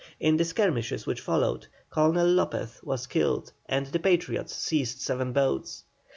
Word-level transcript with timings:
In 0.19 0.37
the 0.37 0.45
skirmishes 0.45 1.05
which 1.05 1.21
followed, 1.21 1.67
Colonel 1.91 2.25
Lopez 2.25 2.79
was 2.81 3.05
killed 3.05 3.53
and 3.67 3.85
the 3.85 3.99
Patriots 3.99 4.55
seized 4.55 4.99
seven 4.99 5.31
boats. 5.31 5.83